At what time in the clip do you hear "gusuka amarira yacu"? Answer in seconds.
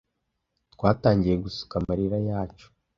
1.43-2.67